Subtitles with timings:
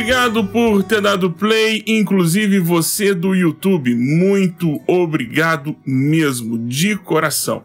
[0.00, 3.94] obrigado por ter dado play, inclusive você do YouTube.
[3.94, 7.62] Muito obrigado mesmo, de coração.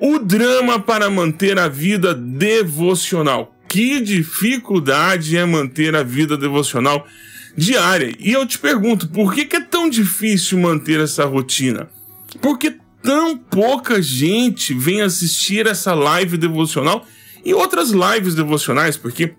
[0.00, 3.54] O drama para manter a vida devocional.
[3.68, 7.06] Que dificuldade é manter a vida devocional
[7.54, 8.16] diária.
[8.18, 11.90] E eu te pergunto, por que, é tão difícil manter essa rotina?
[12.40, 17.06] Por que tão pouca gente vem assistir essa live devocional
[17.44, 18.96] e outras lives devocionais?
[18.96, 19.34] Porque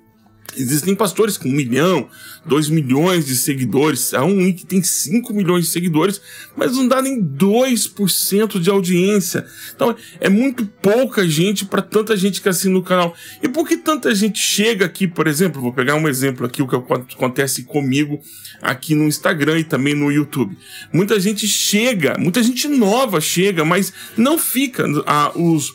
[0.58, 2.08] Existem pastores com um milhão,
[2.46, 4.14] dois milhões de seguidores.
[4.14, 6.22] Há um que tem cinco milhões de seguidores,
[6.56, 9.46] mas não dá nem 2% de audiência.
[9.76, 13.14] Então é muito pouca gente para tanta gente que assina o canal.
[13.44, 15.62] E por que tanta gente chega aqui, por exemplo?
[15.62, 18.20] Vou pegar um exemplo aqui, o que acontece comigo
[18.62, 20.58] aqui no Instagram e também no YouTube.
[20.94, 24.86] Muita gente chega, muita gente nova chega, mas não fica.
[25.06, 25.74] Ah, os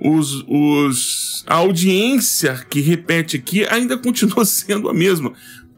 [0.00, 5.32] os, os, a audiência que repete aqui ainda continua sendo a mesma.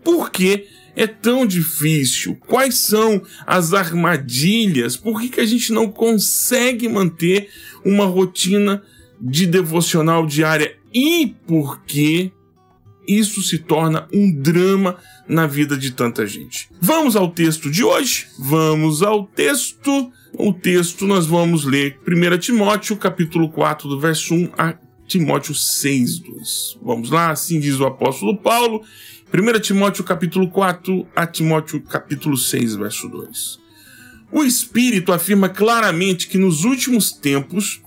[0.05, 2.37] Por que é tão difícil?
[2.47, 4.97] Quais são as armadilhas?
[4.97, 7.49] Por que, que a gente não consegue manter
[7.85, 8.83] uma rotina
[9.21, 10.77] de devocional diária?
[10.93, 12.31] E por que
[13.09, 16.69] isso se torna um drama na vida de tanta gente?
[16.81, 18.27] Vamos ao texto de hoje?
[18.39, 24.51] Vamos ao texto o texto nós vamos ler 1 Timóteo, capítulo 4, do verso 1
[24.57, 24.75] a
[25.07, 26.79] Timóteo 6, 2.
[26.83, 28.83] Vamos lá, assim diz o apóstolo Paulo,
[29.33, 33.61] 1 Timóteo, capítulo 4 a Timóteo, capítulo 6, verso 2.
[34.33, 37.83] O Espírito afirma claramente que nos últimos tempos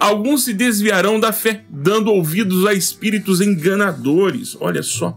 [0.00, 5.14] alguns se desviarão da fé, dando ouvidos a espíritos enganadores, olha só,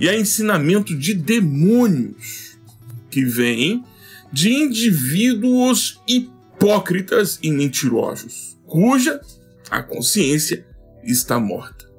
[0.00, 2.58] e a ensinamento de demônios
[3.08, 3.84] que vêm
[4.32, 9.20] de indivíduos hipócritas e mentirosos, cuja
[9.70, 10.66] a consciência
[11.04, 11.90] está morta.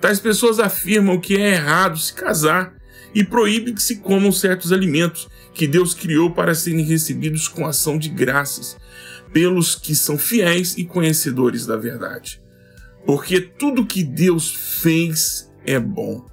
[0.00, 2.74] Tais pessoas afirmam que é errado se casar
[3.14, 7.98] e proíbem que se comam certos alimentos que Deus criou para serem recebidos com ação
[7.98, 8.76] de graças
[9.32, 12.40] pelos que são fiéis e conhecedores da verdade.
[13.04, 16.26] Porque tudo que Deus fez é bom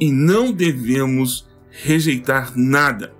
[0.00, 3.12] e não devemos rejeitar nada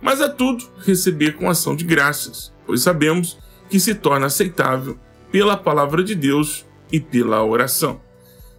[0.00, 3.38] mas a tudo receber com ação de graças, pois sabemos
[3.68, 4.98] que se torna aceitável
[5.30, 8.00] pela palavra de Deus e pela oração.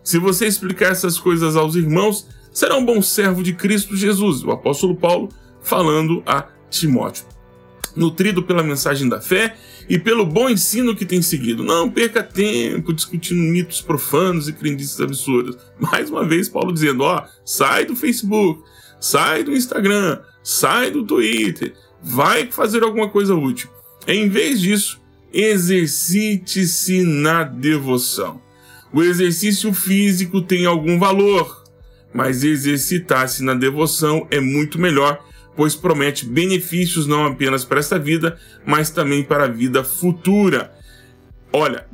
[0.03, 4.51] Se você explicar essas coisas aos irmãos, será um bom servo de Cristo Jesus, o
[4.51, 5.29] apóstolo Paulo
[5.61, 7.25] falando a Timóteo.
[7.95, 9.55] Nutrido pela mensagem da fé
[9.89, 11.63] e pelo bom ensino que tem seguido.
[11.63, 15.57] Não perca tempo discutindo mitos profanos e crendices absurdas.
[15.77, 18.63] Mais uma vez, Paulo dizendo: ó, sai do Facebook,
[19.01, 23.69] sai do Instagram, sai do Twitter, vai fazer alguma coisa útil.
[24.07, 25.01] Em vez disso,
[25.33, 28.39] exercite-se na devoção.
[28.93, 31.63] O exercício físico tem algum valor,
[32.13, 35.25] mas exercitar-se na devoção é muito melhor,
[35.55, 40.73] pois promete benefícios não apenas para esta vida, mas também para a vida futura.
[41.53, 41.87] Olha,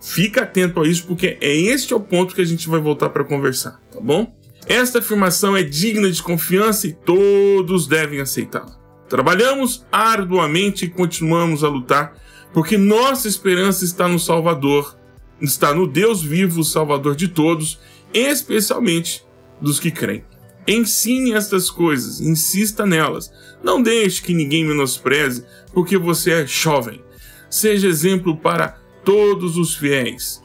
[0.00, 3.24] fica atento a isso, porque é este o ponto que a gente vai voltar para
[3.24, 4.37] conversar, tá bom?
[4.68, 8.78] Esta afirmação é digna de confiança e todos devem aceitá-la.
[9.08, 12.14] Trabalhamos arduamente e continuamos a lutar,
[12.52, 14.94] porque nossa esperança está no Salvador,
[15.40, 17.80] está no Deus vivo, Salvador de todos,
[18.12, 19.24] especialmente
[19.58, 20.22] dos que creem.
[20.66, 23.32] Ensine estas coisas, insista nelas.
[23.64, 27.00] Não deixe que ninguém menospreze, porque você é jovem.
[27.48, 30.42] Seja exemplo para todos os fiéis,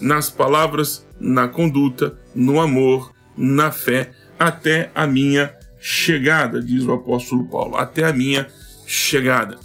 [0.00, 7.44] nas palavras, na conduta, no amor, na fé até a minha chegada, diz o apóstolo
[7.48, 8.48] Paulo, até a minha
[8.86, 9.58] chegada.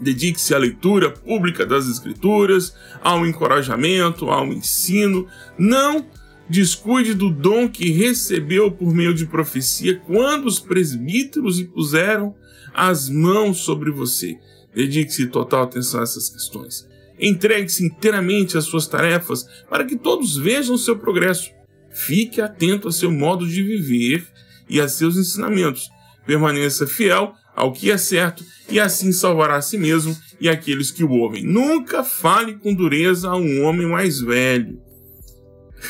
[0.00, 5.26] Dedique-se à leitura pública das Escrituras, ao encorajamento, ao ensino.
[5.58, 6.06] Não
[6.48, 12.34] descuide do dom que recebeu por meio de profecia quando os presbíteros impuseram
[12.74, 14.38] as mãos sobre você.
[14.74, 16.86] Dedique-se total atenção a essas questões.
[17.18, 21.55] Entregue-se inteiramente às suas tarefas para que todos vejam seu progresso.
[21.96, 24.26] Fique atento a seu modo de viver
[24.68, 25.90] e a seus ensinamentos.
[26.26, 31.02] Permaneça fiel ao que é certo e assim salvará a si mesmo e aqueles que
[31.02, 31.42] o ouvem.
[31.42, 34.78] Nunca fale com dureza a um homem mais velho.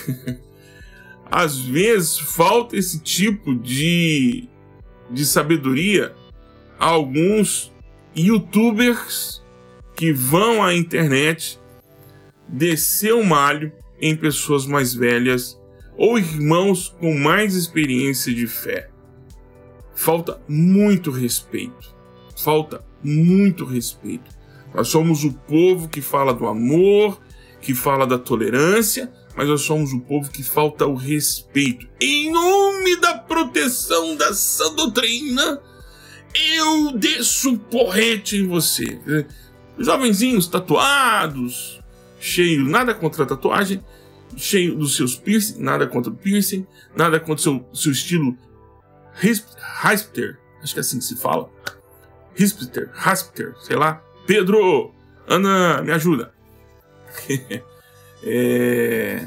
[1.29, 4.49] Às vezes falta esse tipo de,
[5.11, 6.15] de sabedoria
[6.79, 7.73] a alguns
[8.17, 9.43] youtubers
[9.97, 11.59] que vão à internet
[12.49, 15.56] descer o malho em pessoas mais velhas
[15.97, 18.91] ou irmãos com mais experiência de fé.
[19.95, 21.95] Falta muito respeito.
[22.37, 24.31] Falta muito respeito.
[24.75, 27.19] Nós somos o povo que fala do amor,
[27.61, 31.89] que fala da tolerância, mas nós somos um povo que falta o respeito.
[32.01, 35.61] Em nome da proteção dessa doutrina,
[36.55, 39.01] eu desço porrete em você.
[39.79, 41.81] Jovenzinhos tatuados,
[42.21, 43.83] cheio, nada contra a tatuagem,
[44.37, 48.37] cheio dos seus piercing, nada contra o piercing, nada contra o seu, seu estilo
[49.15, 51.51] hipster, acho que é assim que se fala.
[52.35, 54.03] Hipster, hipster, sei lá.
[54.27, 54.93] Pedro,
[55.27, 56.33] Ana, me ajuda.
[58.23, 59.27] é...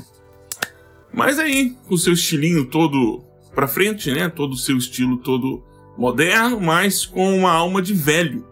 [1.11, 3.23] Mas aí, com o seu estilinho todo
[3.55, 4.29] pra frente, né?
[4.29, 5.63] Todo o seu estilo todo
[5.97, 8.45] moderno, mas com uma alma de velho.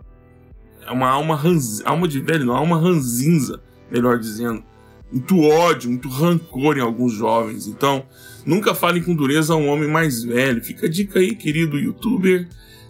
[0.86, 1.82] É uma alma, ranz...
[1.86, 3.62] alma de velho, não, alma ranzinza,
[3.92, 4.64] melhor dizendo.
[5.12, 7.68] Muito ódio, muito rancor em alguns jovens.
[7.68, 8.06] Então,
[8.46, 10.64] nunca falem com dureza a um homem mais velho.
[10.64, 12.48] Fica a dica aí, querido youtuber,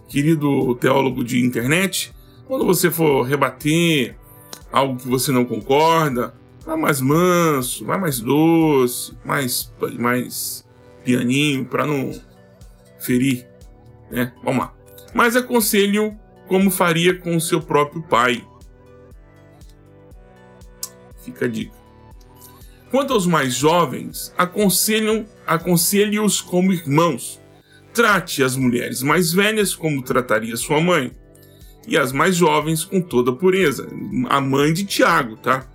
[0.07, 2.13] querido teólogo de internet.
[2.47, 4.15] Quando você for rebater
[4.71, 6.33] algo que você não concorda,
[6.65, 10.65] vá mais manso, vá mais doce, mais, mais
[11.03, 12.11] pianinho, para não
[12.99, 13.47] ferir,
[14.09, 14.33] né?
[14.43, 14.73] Vamos lá.
[15.13, 16.17] Mas aconselho
[16.47, 18.43] como faria com o seu próprio pai.
[21.21, 21.76] Fica a dica.
[22.97, 24.33] Quanto aos mais jovens,
[25.45, 27.39] aconselhe-os como irmãos.
[27.93, 31.11] Trate as mulheres mais velhas como trataria sua mãe
[31.87, 33.87] e as mais jovens com toda pureza.
[34.29, 35.67] A mãe de Tiago, tá?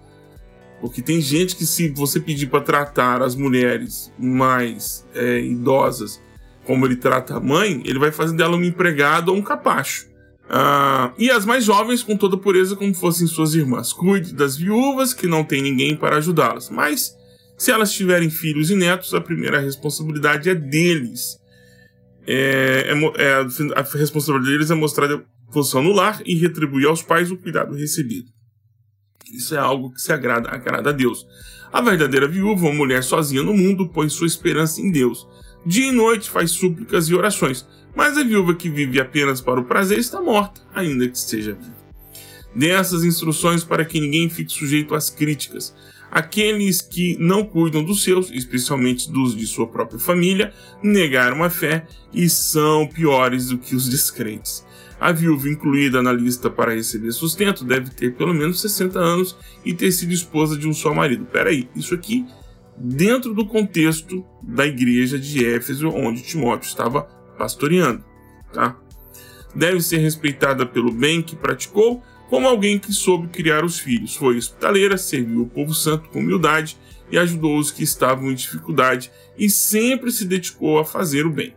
[0.80, 6.20] Porque tem gente que, se você pedir para tratar as mulheres mais é, idosas
[6.64, 10.08] como ele trata a mãe, ele vai fazer dela uma empregada ou um capacho.
[10.48, 13.92] Ah, e as mais jovens com toda pureza, como fossem suas irmãs.
[13.92, 16.68] Cuide das viúvas que não tem ninguém para ajudá-las.
[16.68, 17.16] Mas,
[17.56, 21.38] se elas tiverem filhos e netos, a primeira responsabilidade é deles.
[22.26, 23.32] É, é, é,
[23.74, 25.08] a responsabilidade deles é mostrar
[25.50, 28.28] função no lar e retribuir aos pais o cuidado recebido.
[29.32, 31.26] Isso é algo que se agrada, agrada a Deus.
[31.72, 35.26] A verdadeira viúva, uma mulher sozinha no mundo, põe sua esperança em Deus.
[35.64, 39.64] Dia e noite faz súplicas e orações, mas a viúva que vive apenas para o
[39.64, 41.82] prazer está morta, ainda que esteja viva.
[42.54, 45.74] Dê essas instruções para que ninguém fique sujeito às críticas.
[46.10, 51.86] Aqueles que não cuidam dos seus, especialmente dos de sua própria família, negaram a fé
[52.12, 54.64] e são piores do que os descrentes.
[55.00, 59.72] A viúva incluída na lista para receber sustento deve ter pelo menos 60 anos e
[59.72, 61.24] ter sido esposa de um só marido.
[61.24, 62.26] Peraí, isso aqui
[62.76, 67.02] dentro do contexto da igreja de Éfeso, onde Timóteo estava
[67.38, 68.04] pastoreando.
[68.52, 68.76] Tá?
[69.54, 74.16] Deve ser respeitada pelo bem que praticou, como alguém que soube criar os filhos.
[74.16, 76.78] Foi hospitaleira, serviu o povo santo com humildade
[77.10, 81.54] e ajudou os que estavam em dificuldade e sempre se dedicou a fazer o bem.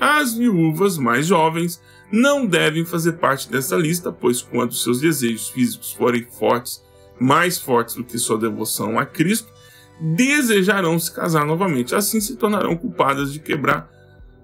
[0.00, 1.80] As viúvas mais jovens
[2.10, 6.82] não devem fazer parte dessa lista, pois quando seus desejos físicos forem fortes,
[7.20, 9.52] mais fortes do que sua devoção a Cristo,
[10.00, 11.94] desejarão se casar novamente.
[11.94, 13.90] Assim se tornarão culpadas de quebrar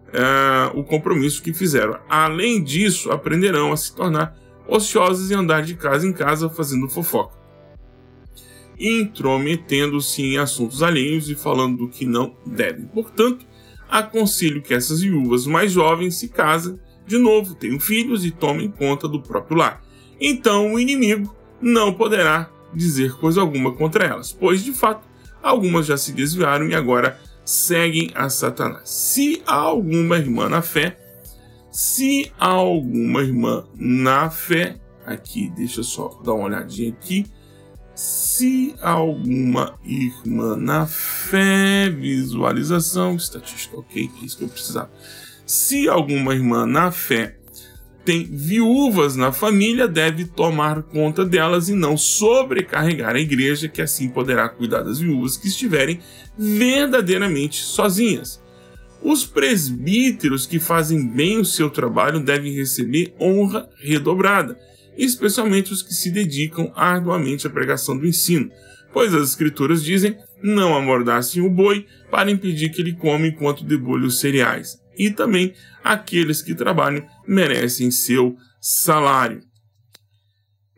[0.09, 1.99] uh, o compromisso que fizeram.
[2.09, 4.37] Além disso, aprenderão a se tornar
[4.69, 7.37] ociosas e andar de casa em casa fazendo fofoca,
[8.79, 12.87] intrometendo-se em assuntos alheios e falando do que não devem.
[12.87, 13.47] Portanto,
[13.89, 19.07] aconselho que essas viúvas mais jovens se casem de novo, tenham filhos e tomem conta
[19.07, 19.81] do próprio lar.
[20.21, 25.07] Então o inimigo não poderá dizer coisa alguma contra elas, pois de fato
[25.49, 28.89] algumas já se desviaram e agora seguem a Satanás.
[28.89, 30.99] Se há alguma irmã na fé,
[31.71, 37.27] se há alguma irmã na fé, aqui, deixa eu só dar uma olhadinha aqui.
[37.95, 44.91] Se há alguma irmã na fé, visualização, estatística, ok, é isso que eu precisava.
[45.47, 47.36] Se alguma irmã na fé
[48.07, 54.09] tem viúvas na família, deve tomar conta delas e não sobrecarregar a igreja, que assim
[54.09, 55.99] poderá cuidar das viúvas que estiverem
[56.39, 58.41] verdadeiramente sozinhas.
[59.03, 64.57] Os presbíteros que fazem bem o seu trabalho devem receber honra redobrada,
[64.97, 68.51] especialmente os que se dedicam arduamente à pregação do ensino,
[68.93, 74.07] pois as escrituras dizem: não amordassem o boi para impedir que ele coma enquanto debulha
[74.07, 79.43] os cereais e também aqueles que trabalham merecem seu salário.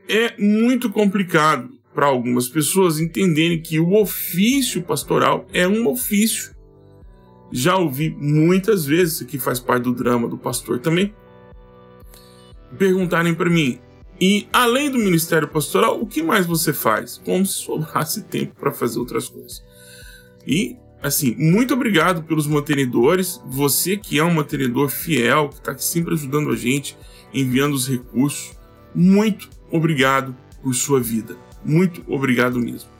[0.08, 6.54] É muito complicado para algumas pessoas entenderem que o ofício pastoral é um ofício.
[7.50, 11.14] Já ouvi muitas vezes, isso aqui faz parte do drama do pastor também,
[12.76, 13.80] perguntarem para mim:
[14.20, 17.18] e além do ministério pastoral, o que mais você faz?
[17.24, 19.64] Como se sobrasse tempo para fazer outras coisas.
[20.46, 23.40] E assim, muito obrigado pelos mantenedores.
[23.46, 26.96] Você que é um mantenedor fiel, que está sempre ajudando a gente,
[27.32, 28.56] enviando os recursos.
[28.94, 31.36] Muito obrigado por sua vida.
[31.64, 32.90] Muito obrigado mesmo.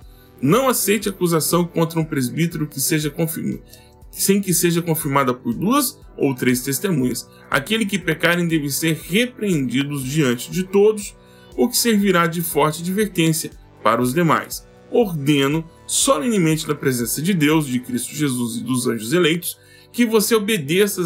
[0.40, 3.62] Não aceite acusação contra um presbítero que seja confirmado,
[4.10, 7.28] sem que seja confirmada por duas ou três testemunhas.
[7.50, 11.16] Aquele que pecarem deve ser repreendidos diante de todos,
[11.56, 13.50] o que servirá de forte advertência
[13.82, 14.64] para os demais.
[14.90, 19.58] Ordeno, solenemente na presença de Deus, de Cristo Jesus e dos anjos eleitos,
[19.90, 21.00] que você obedeça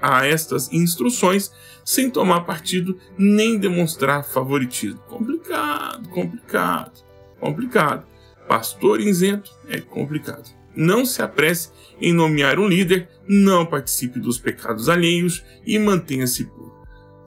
[0.00, 1.50] a estas instruções
[1.84, 5.00] sem tomar partido nem demonstrar favoritismo.
[5.08, 7.02] Complicado, complicado,
[7.40, 8.06] complicado.
[8.46, 10.50] Pastor isento é complicado.
[10.76, 16.74] Não se apresse em nomear um líder, não participe dos pecados alheios e mantenha-se puro.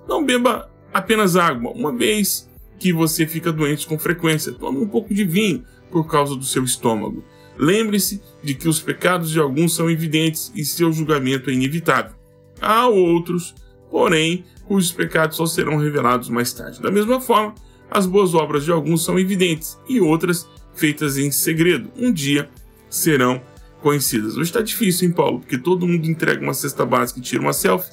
[0.08, 4.54] Não beba apenas água, uma vez que você fica doente com frequência.
[4.54, 7.24] Tome um pouco de vinho por causa do seu estômago.
[7.56, 12.16] Lembre-se de que os pecados de alguns são evidentes e seu julgamento é inevitável.
[12.60, 13.54] Há outros,
[13.92, 16.82] porém, cujos pecados só serão revelados mais tarde.
[16.82, 17.54] Da mesma forma,
[17.92, 22.50] as boas obras de alguns são evidentes e outras, feitas em segredo, um dia
[22.90, 23.40] serão
[23.84, 24.34] conhecidas.
[24.34, 25.40] Hoje está difícil, hein, Paulo?
[25.42, 27.92] Porque todo mundo entrega uma cesta básica e tira uma selfie.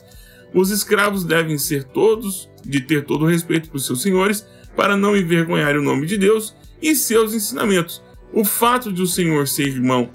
[0.54, 5.14] Os escravos devem ser todos, de ter todo o respeito por seus senhores, para não
[5.14, 8.02] envergonhar o nome de Deus e seus ensinamentos.
[8.32, 10.10] O fato de o Senhor ser irmão,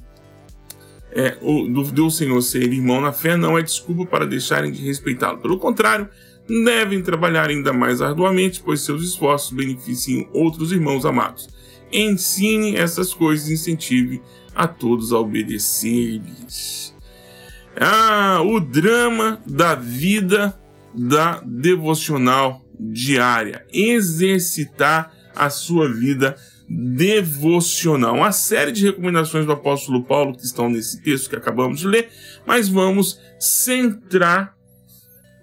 [1.12, 4.84] é, o, do, do Senhor ser irmão na fé não é desculpa para deixarem de
[4.84, 5.39] respeitá-lo.
[5.39, 6.10] Pelo contrário,
[6.48, 11.50] devem trabalhar ainda mais arduamente, pois seus esforços beneficiam outros irmãos amados.
[11.91, 14.22] Ensine essas coisas e incentive
[14.53, 16.93] a todos a obedecer-lhes.
[17.77, 20.57] Ah, o drama da vida
[20.93, 23.65] da devocional diária.
[23.72, 26.36] Exercitar a sua vida
[26.67, 28.15] devocional.
[28.15, 32.10] Uma série de recomendações do apóstolo Paulo que estão nesse texto que acabamos de ler,
[32.45, 34.55] mas vamos centrar,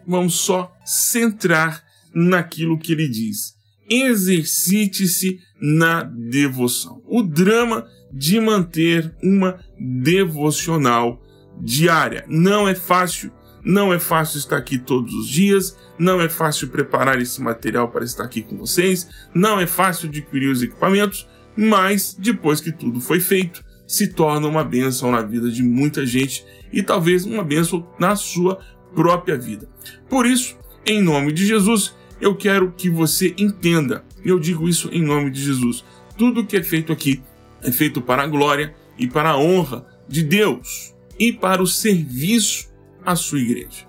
[0.07, 3.55] vamos só centrar naquilo que ele diz.
[3.89, 7.03] Exercite-se na devoção.
[7.07, 11.23] O drama de manter uma devocional
[11.61, 12.25] diária.
[12.29, 13.33] Não é fácil,
[13.65, 18.05] não é fácil estar aqui todos os dias, não é fácil preparar esse material para
[18.05, 23.21] estar aqui com vocês, não é fácil adquirir os equipamentos, mas depois que tudo foi
[23.21, 28.17] feito, se torna uma bênção na vida de muita gente e talvez uma bênção na
[28.17, 28.59] sua
[28.95, 29.69] própria vida.
[30.09, 35.03] Por isso, em nome de Jesus, eu quero que você entenda, eu digo isso em
[35.03, 35.85] nome de Jesus,
[36.17, 37.23] tudo que é feito aqui
[37.63, 42.72] é feito para a glória e para a honra de Deus e para o serviço
[43.05, 43.87] à sua igreja.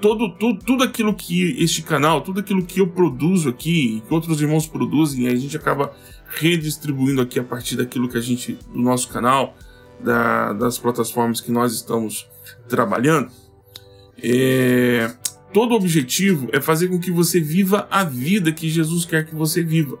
[0.00, 4.40] Todo, tudo, tudo aquilo que este canal, tudo aquilo que eu produzo aqui, que outros
[4.40, 5.92] irmãos produzem, a gente acaba
[6.28, 9.56] redistribuindo aqui a partir daquilo que a gente, do nosso canal,
[10.00, 12.26] da, das plataformas que nós estamos
[12.68, 13.30] trabalhando.
[14.22, 15.12] É,
[15.52, 19.34] todo o objetivo é fazer com que você viva a vida que Jesus quer que
[19.34, 19.98] você viva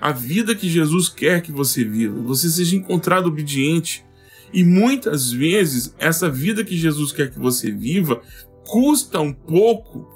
[0.00, 4.04] a vida que Jesus quer que você viva, você seja encontrado obediente.
[4.52, 8.20] E muitas vezes, essa vida que Jesus quer que você viva
[8.66, 10.08] custa um pouco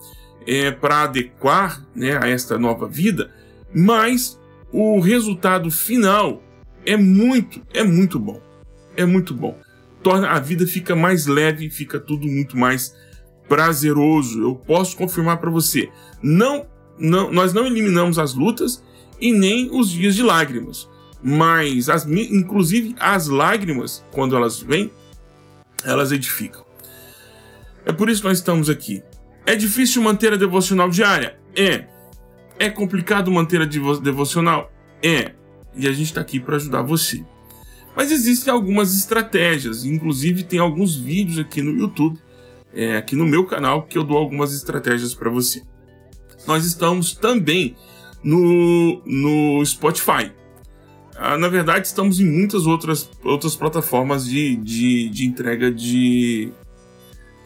[0.47, 3.31] é, para adequar né, a esta nova vida,
[3.75, 4.39] mas
[4.73, 6.43] o resultado final
[6.85, 8.41] é muito, é muito bom.
[8.97, 9.59] É muito bom.
[10.03, 12.95] Torna a vida fica mais leve, fica tudo muito mais
[13.49, 14.43] prazeroso.
[14.43, 15.89] Eu posso confirmar para você.
[16.23, 16.67] Não,
[16.99, 18.83] não, nós não eliminamos as lutas
[19.21, 20.89] e nem os dias de lágrimas.
[21.27, 24.93] Mas, as, inclusive, as lágrimas, quando elas vêm,
[25.83, 26.63] elas edificam.
[27.87, 29.03] É por isso que nós estamos aqui.
[29.47, 31.39] É difícil manter a devocional diária?
[31.57, 31.87] É.
[32.59, 34.71] É complicado manter a devocional?
[35.03, 35.33] É.
[35.75, 37.25] E a gente está aqui para ajudar você.
[37.97, 42.19] Mas existem algumas estratégias, inclusive tem alguns vídeos aqui no YouTube,
[42.73, 45.63] é, aqui no meu canal, que eu dou algumas estratégias para você.
[46.47, 47.77] Nós estamos também
[48.23, 50.33] no, no Spotify.
[51.17, 56.53] Ah, na verdade, estamos em muitas outras, outras plataformas de, de, de entrega de,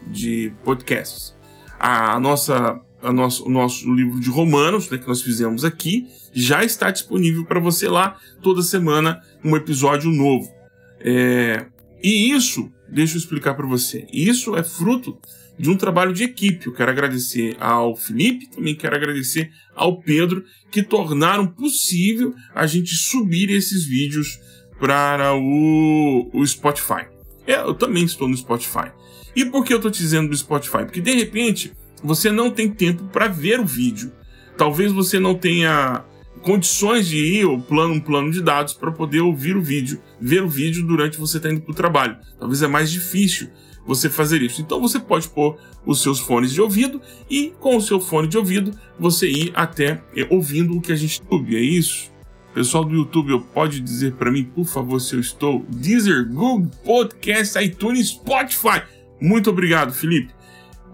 [0.07, 1.35] de podcasts.
[1.79, 6.63] A nossa, a nosso, o nosso livro de Romanos, né, que nós fizemos aqui, já
[6.63, 10.51] está disponível para você lá toda semana um episódio novo.
[10.99, 11.67] É,
[12.03, 15.17] e isso, deixa eu explicar para você, isso é fruto
[15.59, 16.67] de um trabalho de equipe.
[16.67, 22.95] Eu quero agradecer ao Felipe, também quero agradecer ao Pedro, que tornaram possível a gente
[22.95, 24.39] subir esses vídeos
[24.79, 27.07] para o, o Spotify.
[27.45, 28.91] É, eu também estou no Spotify.
[29.35, 30.85] E por que eu estou te dizendo do Spotify?
[30.85, 34.13] Porque de repente você não tem tempo para ver o vídeo.
[34.57, 36.05] Talvez você não tenha
[36.41, 40.41] condições de ir ou plano um plano de dados para poder ouvir o vídeo, ver
[40.41, 42.17] o vídeo durante você estar tá indo para o trabalho.
[42.39, 43.49] Talvez é mais difícil
[43.85, 44.61] você fazer isso.
[44.61, 48.37] Então você pode pôr os seus fones de ouvido e com o seu fone de
[48.37, 51.55] ouvido você ir até é, ouvindo o que a gente YouTube.
[51.55, 52.11] É isso?
[52.53, 55.65] Pessoal do YouTube, pode dizer para mim, por favor, se eu estou?
[55.69, 58.81] Deezer, Google Podcast, iTunes, Spotify.
[59.21, 60.33] Muito obrigado, Felipe,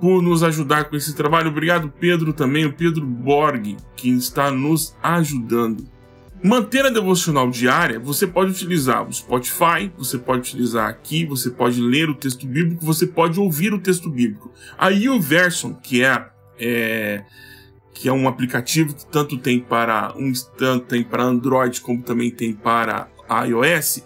[0.02, 1.50] por nos ajudar com esse trabalho.
[1.50, 5.95] Obrigado, Pedro, também, o Pedro Borg, que está nos ajudando.
[6.46, 11.82] Manter a devocional diária, você pode utilizar o Spotify, você pode utilizar aqui, você pode
[11.82, 14.54] ler o texto bíblico, você pode ouvir o texto bíblico.
[14.78, 16.24] A YouVersion, que é,
[16.60, 17.24] é
[17.96, 22.30] que é um aplicativo que tanto tem para um tanto tem para Android como também
[22.30, 23.08] tem para
[23.48, 24.04] iOS,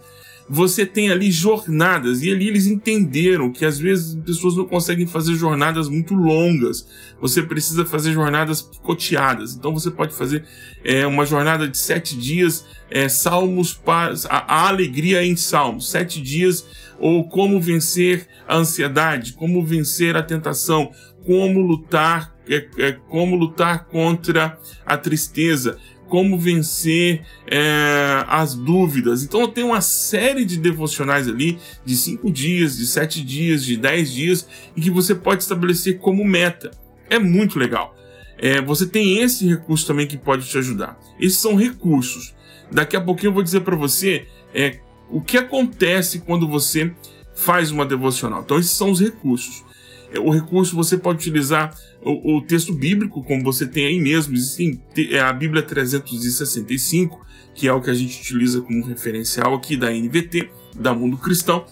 [0.50, 5.36] você tem ali jornadas, e ali eles entenderam que às vezes pessoas não conseguem fazer
[5.36, 6.88] jornadas muito longas.
[7.22, 9.54] Você precisa fazer jornadas picoteadas.
[9.54, 10.44] Então você pode fazer
[10.84, 16.20] é, uma jornada de sete dias, é, salmos para a, a alegria em salmos, sete
[16.20, 16.66] dias,
[16.98, 20.92] ou como vencer a ansiedade, como vencer a tentação,
[21.26, 25.78] como lutar, é, é, como lutar contra a tristeza
[26.10, 29.24] como vencer é, as dúvidas.
[29.24, 34.12] Então tem uma série de devocionais ali de cinco dias, de sete dias, de dez
[34.12, 36.72] dias, e que você pode estabelecer como meta.
[37.10, 37.96] É muito legal.
[38.38, 41.00] É, você tem esse recurso também que pode te ajudar.
[41.20, 42.34] Esses são recursos.
[42.72, 46.92] Daqui a pouquinho eu vou dizer para você é, o que acontece quando você
[47.36, 48.42] faz uma devocional.
[48.42, 49.64] Então esses são os recursos.
[50.12, 54.36] É, o recurso você pode utilizar o, o, texto bíblico, como você tem aí mesmo.
[54.36, 59.76] Existem é a Bíblia 365, que é o que a gente utiliza como referencial aqui
[59.76, 61.66] da NVT, da Mundo Cristão.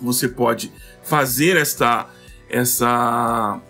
[0.00, 2.10] Você pode fazer esta
[2.48, 3.60] essa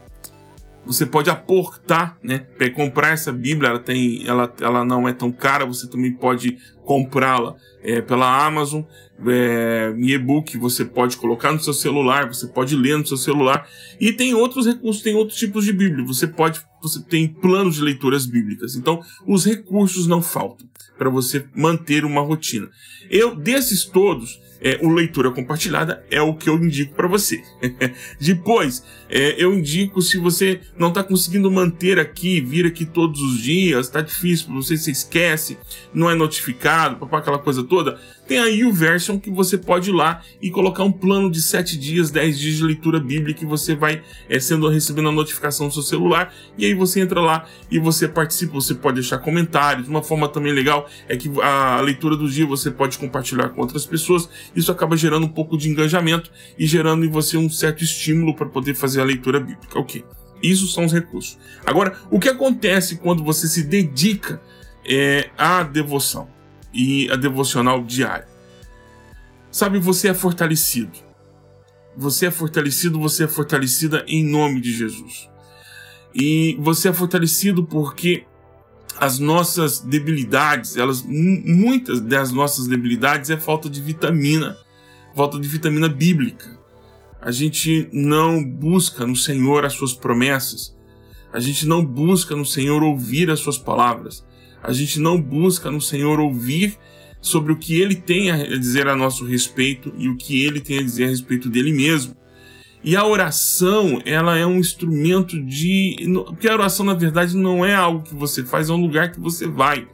[0.86, 2.38] você pode aportar, né?
[2.38, 5.64] Para comprar essa Bíblia, ela tem, ela, ela não é tão cara.
[5.64, 8.82] Você também pode comprá-la é, pela Amazon,
[9.26, 10.58] é, e-book.
[10.58, 13.66] Você pode colocar no seu celular, você pode ler no seu celular.
[13.98, 16.04] E tem outros recursos, tem outros tipos de Bíblia.
[16.06, 18.76] Você pode, você tem planos de leituras bíblicas.
[18.76, 22.68] Então, os recursos não faltam para você manter uma rotina.
[23.10, 27.42] Eu desses todos é, o leitura compartilhada é o que eu indico para você.
[28.18, 33.42] Depois, é, eu indico se você não está conseguindo manter aqui, vir aqui todos os
[33.42, 35.58] dias, está difícil para você, você esquece,
[35.92, 38.00] não é notificado, papá, aquela coisa toda.
[38.26, 41.76] Tem aí o version que você pode ir lá e colocar um plano de 7
[41.76, 45.72] dias, 10 dias de leitura bíblica que você vai é, sendo recebendo a notificação no
[45.72, 49.88] seu celular e aí você entra lá e você participa, você pode deixar comentários.
[49.88, 53.86] Uma forma também legal é que a leitura do dia você pode compartilhar com outras
[53.86, 54.28] pessoas.
[54.54, 58.46] Isso acaba gerando um pouco de engajamento e gerando em você um certo estímulo para
[58.46, 59.78] poder fazer a leitura bíblica.
[59.78, 60.04] Ok.
[60.42, 61.38] Isso são os recursos.
[61.64, 64.40] Agora, o que acontece quando você se dedica
[64.86, 66.34] é, à devoção?
[66.74, 68.26] e a devocional diária.
[69.50, 70.98] Sabe, você é fortalecido.
[71.96, 75.30] Você é fortalecido, você é fortalecida em nome de Jesus.
[76.12, 78.24] E você é fortalecido porque
[79.04, 84.56] as nossas debilidades, elas muitas das nossas debilidades é falta de vitamina,
[85.14, 86.58] falta de vitamina bíblica.
[87.20, 90.76] A gente não busca no Senhor as suas promessas.
[91.32, 94.24] A gente não busca no Senhor ouvir as suas palavras
[94.64, 96.78] a gente não busca no Senhor ouvir
[97.20, 100.78] sobre o que ele tem a dizer a nosso respeito e o que ele tem
[100.78, 102.16] a dizer a respeito dele mesmo.
[102.84, 105.96] E a oração, ela é um instrumento de.
[106.26, 109.18] Porque a oração, na verdade, não é algo que você faz, é um lugar que
[109.18, 109.88] você vai.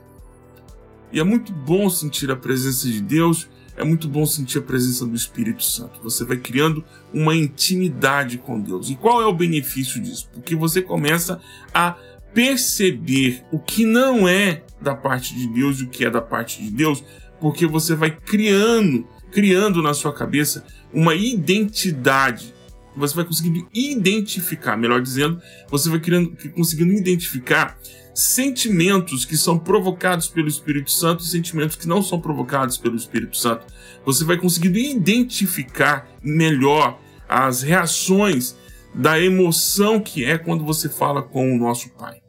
[1.12, 5.07] E é muito bom sentir a presença de Deus, é muito bom sentir a presença
[5.07, 6.00] do Espírito Santo.
[6.03, 8.90] Você vai criando uma intimidade com Deus.
[8.90, 10.29] E qual é o benefício disso?
[10.33, 11.40] Porque você começa
[11.72, 11.96] a
[12.35, 16.61] perceber o que não é da parte de Deus e o que é da parte
[16.61, 17.05] de Deus,
[17.40, 22.55] porque você vai criando, criando na sua cabeça uma identidade.
[22.96, 27.79] Você vai conseguindo identificar, melhor dizendo, você vai criando, conseguindo identificar
[28.14, 33.37] sentimentos que são provocados pelo Espírito Santo e sentimentos que não são provocados pelo Espírito
[33.37, 33.64] Santo.
[34.05, 38.57] Você vai conseguindo identificar melhor as reações
[38.94, 42.20] da emoção que é quando você fala com o nosso Pai.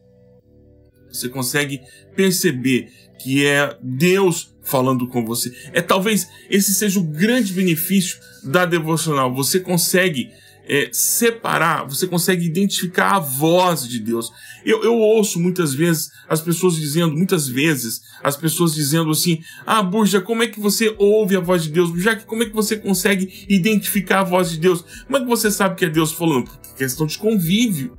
[1.11, 1.81] Você consegue
[2.15, 2.89] perceber
[3.21, 5.51] que é Deus falando com você.
[5.73, 9.33] É talvez esse seja o grande benefício da devocional.
[9.33, 10.31] Você consegue
[10.71, 14.31] é, separar, você consegue identificar a voz de Deus.
[14.63, 19.83] Eu, eu ouço muitas vezes as pessoas dizendo, muitas vezes, as pessoas dizendo assim: Ah,
[19.83, 21.91] Burja, como é que você ouve a voz de Deus?
[22.01, 24.85] Já que como é que você consegue identificar a voz de Deus?
[25.05, 26.45] Como é que você sabe que é Deus falando?
[26.45, 27.97] Porque é questão de convívio.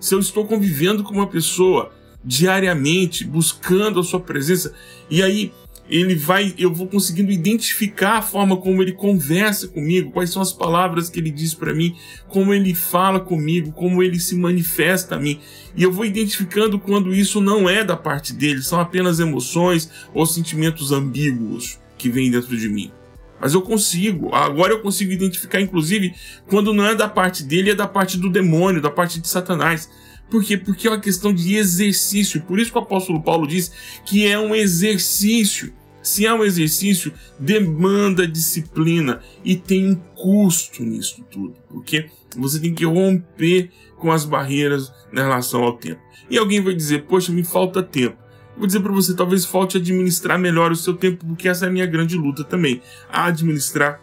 [0.00, 1.92] Se eu estou convivendo com uma pessoa
[2.24, 4.72] diariamente, buscando a sua presença.
[5.10, 5.52] E aí
[5.92, 10.50] ele vai, eu vou conseguindo identificar a forma como ele conversa comigo, quais são as
[10.50, 11.94] palavras que ele diz para mim,
[12.28, 15.38] como ele fala comigo, como ele se manifesta a mim.
[15.76, 20.24] E eu vou identificando quando isso não é da parte dele, são apenas emoções ou
[20.24, 22.90] sentimentos ambíguos que vêm dentro de mim.
[23.38, 26.14] Mas eu consigo, agora eu consigo identificar, inclusive,
[26.46, 29.90] quando não é da parte dele, é da parte do demônio, da parte de Satanás.
[30.30, 30.56] Por quê?
[30.56, 32.40] Porque é uma questão de exercício.
[32.40, 33.70] Por isso que o apóstolo Paulo diz
[34.06, 35.74] que é um exercício.
[36.02, 42.74] Se é um exercício, demanda disciplina e tem um custo nisso tudo, porque você tem
[42.74, 46.00] que romper com as barreiras na relação ao tempo.
[46.28, 48.16] E alguém vai dizer: Poxa, me falta tempo.
[48.56, 51.72] Vou dizer para você, talvez falte administrar melhor o seu tempo, porque essa é a
[51.72, 54.00] minha grande luta também, administrar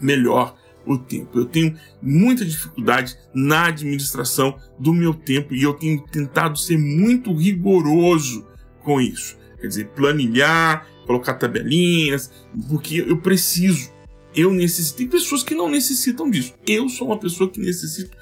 [0.00, 1.38] melhor o tempo.
[1.38, 7.34] Eu tenho muita dificuldade na administração do meu tempo e eu tenho tentado ser muito
[7.34, 8.46] rigoroso
[8.82, 9.36] com isso.
[9.60, 12.30] Quer dizer, planilhar, colocar tabelinhas,
[12.68, 13.90] porque eu preciso.
[14.34, 14.96] Eu necessito.
[14.96, 16.54] Tem pessoas que não necessitam disso.
[16.66, 18.16] Eu sou uma pessoa que necessito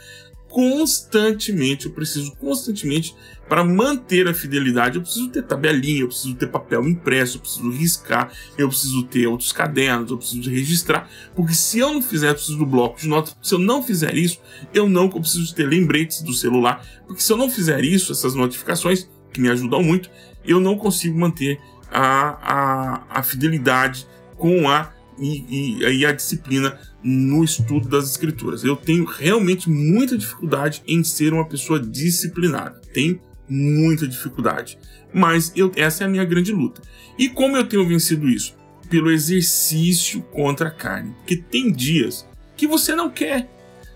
[0.50, 3.14] constantemente, eu preciso constantemente
[3.48, 7.70] para manter a fidelidade, eu preciso ter tabelinha, eu preciso ter papel impresso, eu preciso
[7.70, 12.34] riscar, eu preciso ter outros cadernos, eu preciso registrar, porque se eu não fizer, eu
[12.34, 14.40] preciso do bloco de notas, se eu não fizer isso,
[14.74, 18.34] eu não eu preciso ter lembretes do celular, porque se eu não fizer isso, essas
[18.34, 20.10] notificações que me ajudam muito,
[20.44, 21.60] eu não consigo manter
[21.90, 25.44] a, a, a fidelidade com a e,
[25.82, 28.64] e, e, a disciplina no estudo das escrituras.
[28.64, 32.80] Eu tenho realmente muita dificuldade em ser uma pessoa disciplinada.
[32.94, 34.78] Tenho muita dificuldade.
[35.12, 36.80] Mas eu, essa é a minha grande luta.
[37.18, 38.56] E como eu tenho vencido isso?
[38.88, 41.14] Pelo exercício contra a carne.
[41.18, 42.26] Porque tem dias
[42.56, 43.50] que você não quer.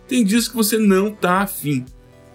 [0.07, 1.87] Tem dias que você não está afim.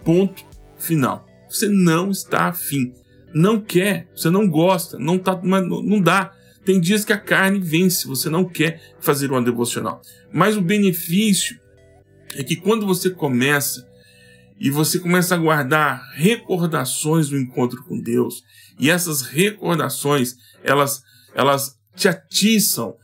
[0.03, 0.43] Ponto
[0.77, 1.27] final.
[1.47, 2.93] Você não está afim
[3.33, 6.33] não quer, você não gosta, não, tá, não dá.
[6.65, 10.01] Tem dias que a carne vence, você não quer fazer uma devocional.
[10.31, 11.59] Mas o benefício
[12.35, 13.87] é que quando você começa
[14.59, 18.43] e você começa a guardar recordações do encontro com Deus,
[18.77, 21.01] e essas recordações, elas,
[21.33, 22.95] elas te atiçam,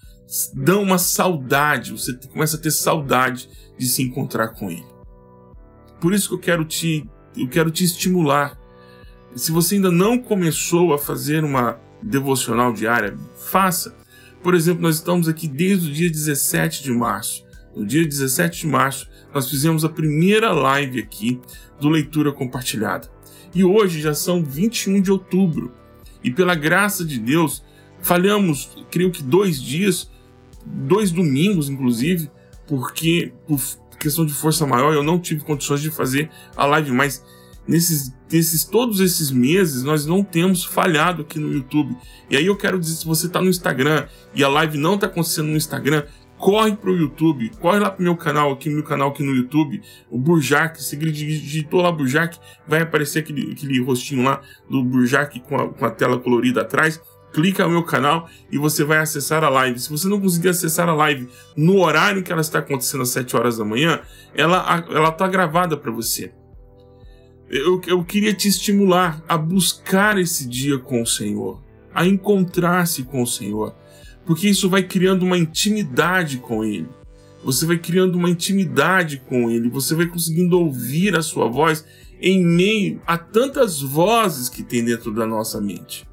[0.54, 4.86] dão uma saudade, você começa a ter saudade de se encontrar com Ele.
[6.00, 8.60] Por isso que eu quero te, eu quero te estimular
[9.36, 13.96] se você ainda não começou a fazer uma devocional diária, faça.
[14.42, 17.44] Por exemplo, nós estamos aqui desde o dia 17 de março.
[17.76, 21.42] No dia 17 de março, nós fizemos a primeira live aqui
[21.80, 23.10] do Leitura Compartilhada.
[23.54, 25.74] E hoje já são 21 de outubro.
[26.24, 27.64] E pela graça de Deus,
[28.02, 30.10] falhamos, creio que dois dias,
[30.66, 32.32] dois domingos, inclusive,
[32.68, 33.60] porque por
[34.00, 37.24] questão de força maior eu não tive condições de fazer a live, mas
[37.68, 41.96] nesses, nesses todos esses meses nós não temos falhado aqui no YouTube.
[42.30, 45.08] E aí eu quero dizer, se você está no Instagram e a live não está
[45.08, 46.04] acontecendo no Instagram,
[46.38, 49.34] corre para o YouTube, corre lá para o meu canal aqui, meu canal aqui no
[49.34, 55.40] YouTube, o Burjac, se digitou lá Burjac, vai aparecer aquele, aquele rostinho lá do Burjac
[55.42, 57.02] com a, com a tela colorida atrás.
[57.34, 59.78] Clica no meu canal e você vai acessar a live.
[59.78, 63.36] Se você não conseguir acessar a live no horário que ela está acontecendo às 7
[63.36, 64.00] horas da manhã,
[64.34, 66.32] ela ela tá gravada para você
[67.50, 71.62] eu, eu queria te estimular a buscar esse dia com o Senhor,
[71.94, 73.76] a encontrar-se com o Senhor,
[74.26, 76.90] porque isso vai criando uma intimidade com Ele.
[77.44, 81.86] Você vai criando uma intimidade com Ele, você vai conseguindo ouvir a Sua voz
[82.20, 86.08] em meio a tantas vozes que tem dentro da nossa mente.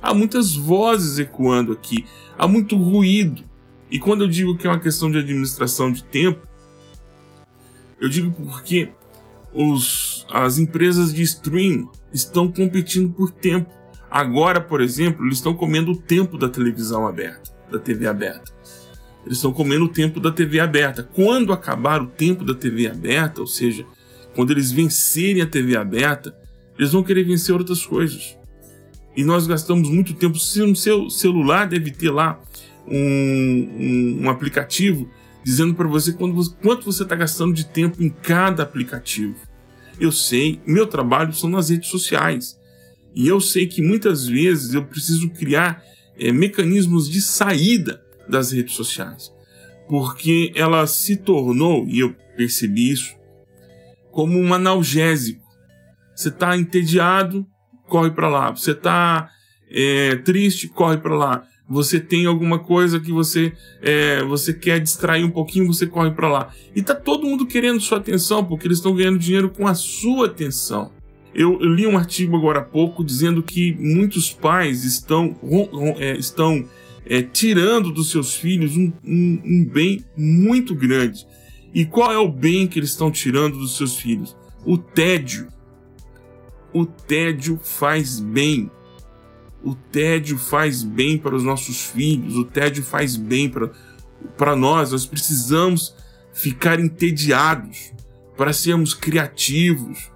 [0.00, 2.04] Há muitas vozes ecoando aqui,
[2.38, 3.42] há muito ruído.
[3.90, 6.46] E quando eu digo que é uma questão de administração de tempo,
[8.00, 8.90] eu digo porque
[9.52, 13.70] os, as empresas de stream estão competindo por tempo.
[14.10, 18.52] Agora, por exemplo, eles estão comendo o tempo da televisão aberta, da TV aberta.
[19.24, 21.02] Eles estão comendo o tempo da TV aberta.
[21.02, 23.84] Quando acabar o tempo da TV aberta, ou seja,
[24.34, 26.36] quando eles vencerem a TV aberta,
[26.78, 28.36] eles vão querer vencer outras coisas.
[29.16, 30.38] E nós gastamos muito tempo.
[30.38, 32.40] Se no seu celular deve ter lá
[32.86, 35.10] um, um, um aplicativo
[35.42, 39.36] dizendo para você, você quanto você está gastando de tempo em cada aplicativo.
[39.98, 42.58] Eu sei, meu trabalho são nas redes sociais.
[43.14, 45.82] E eu sei que muitas vezes eu preciso criar
[46.18, 49.32] é, mecanismos de saída das redes sociais.
[49.88, 53.14] Porque ela se tornou, e eu percebi isso,
[54.10, 55.44] como um analgésico.
[56.14, 57.46] Você está entediado,
[57.88, 58.50] corre para lá.
[58.50, 59.30] Você está
[59.70, 63.52] é, triste, corre para lá você tem alguma coisa que você
[63.82, 66.52] é, você quer distrair um pouquinho, você corre para lá.
[66.74, 70.26] E tá todo mundo querendo sua atenção, porque eles estão ganhando dinheiro com a sua
[70.26, 70.92] atenção.
[71.34, 75.36] Eu, eu, li um artigo agora há pouco dizendo que muitos pais estão,
[75.98, 76.64] é, estão
[77.04, 81.26] é, tirando dos seus filhos um, um, um bem muito grande.
[81.74, 84.34] E qual é o bem que eles estão tirando dos seus filhos?
[84.64, 85.48] O tédio.
[86.72, 88.70] O tédio faz bem.
[89.66, 93.52] O tédio faz bem para os nossos filhos, o tédio faz bem
[94.36, 94.92] para nós.
[94.92, 95.92] Nós precisamos
[96.32, 97.92] ficar entediados
[98.36, 100.08] para sermos criativos,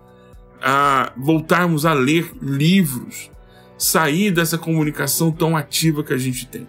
[0.62, 3.28] a voltarmos a ler livros,
[3.76, 6.68] sair dessa comunicação tão ativa que a gente tem.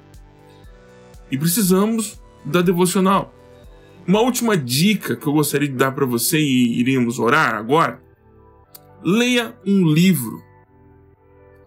[1.30, 3.32] E precisamos da devocional.
[4.08, 8.02] Uma última dica que eu gostaria de dar para você e iríamos orar agora:
[9.04, 10.42] leia um livro.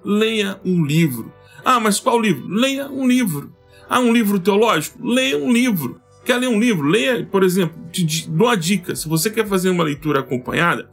[0.05, 1.33] Leia um livro.
[1.65, 2.47] Ah, mas qual livro?
[2.49, 3.53] Leia um livro.
[3.89, 4.99] Ah, um livro teológico?
[5.07, 6.01] Leia um livro.
[6.25, 6.87] Quer ler um livro?
[6.87, 8.97] Leia, por exemplo, te dou a dica.
[8.97, 10.91] Se você quer fazer uma leitura acompanhada,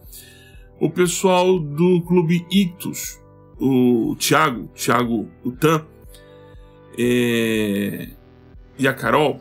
[0.80, 3.20] o pessoal do Clube Ictus,
[3.60, 5.86] o Thiago, Thiago Utan,
[6.98, 8.10] é,
[8.78, 9.40] e a Carol,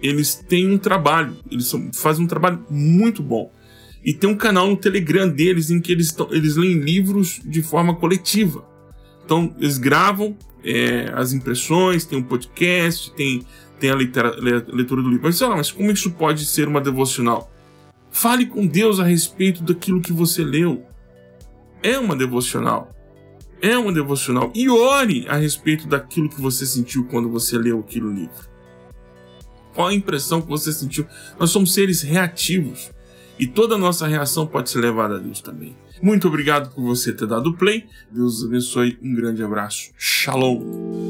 [0.00, 3.50] eles têm um trabalho, eles são, fazem um trabalho muito bom.
[4.04, 7.62] E tem um canal no Telegram deles em que eles, tão, eles leem livros de
[7.62, 8.64] forma coletiva.
[9.28, 13.44] Então, eles gravam é, as impressões, tem um podcast, tem,
[13.78, 15.20] tem a leitura, do livro.
[15.24, 17.52] Mas, lá, mas como isso pode ser uma devocional?
[18.10, 20.82] Fale com Deus a respeito daquilo que você leu.
[21.82, 22.90] É uma devocional.
[23.60, 24.50] É uma devocional.
[24.54, 28.48] E ore a respeito daquilo que você sentiu quando você leu aquele livro.
[29.74, 31.06] Qual a impressão que você sentiu?
[31.38, 32.90] Nós somos seres reativos
[33.38, 35.76] e toda a nossa reação pode ser levada a Deus também.
[36.02, 37.86] Muito obrigado por você ter dado play.
[38.10, 38.98] Deus abençoe.
[39.02, 39.90] Um grande abraço.
[39.96, 41.07] Shalom.